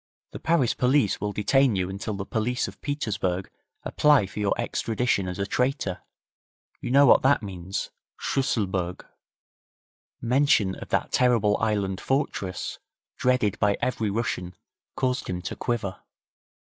The 0.31 0.39
Paris 0.39 0.73
police 0.73 1.21
will 1.21 1.31
detain 1.31 1.75
you 1.75 1.87
until 1.87 2.15
the 2.15 2.25
police 2.25 2.67
of 2.67 2.81
Petersburg 2.81 3.51
apply 3.83 4.25
for 4.25 4.39
your 4.39 4.59
extradition 4.59 5.27
as 5.27 5.37
a 5.37 5.45
traitor. 5.45 6.01
You 6.79 6.89
know 6.89 7.05
what 7.05 7.21
that 7.21 7.43
means 7.43 7.91
Schusselburg.' 8.19 9.05
Mention 10.19 10.73
of 10.73 10.89
that 10.89 11.11
terrible 11.11 11.55
island 11.57 12.01
fortress, 12.01 12.79
dreaded 13.15 13.59
by 13.59 13.77
every 13.79 14.09
Russian, 14.09 14.55
caused 14.95 15.27
him 15.27 15.39
to 15.43 15.55
quiver. 15.55 16.01